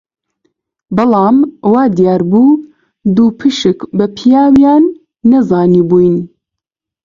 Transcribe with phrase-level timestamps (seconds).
[0.95, 1.37] بەڵام
[1.71, 2.61] وا دیار بوو
[3.15, 4.83] دووپشک بە پیاویان
[5.29, 6.15] نەزانیبووین